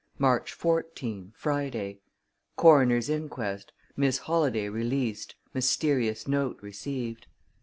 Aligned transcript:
March 0.17 0.51
14, 0.51 1.31
Friday 1.35 1.99
Coroner's 2.55 3.07
inquest; 3.07 3.71
Miss 3.95 4.17
Holladay 4.17 4.67
released; 4.67 5.35
mysterious 5.53 6.27
note 6.27 6.57
received. 6.59 7.27